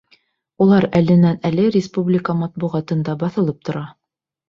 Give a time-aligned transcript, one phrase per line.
[0.65, 3.89] Улар әленән-әле республика матбуғатында баҫылып тора.